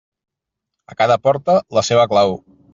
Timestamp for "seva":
1.93-2.11